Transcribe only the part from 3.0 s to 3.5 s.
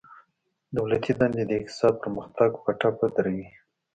دروي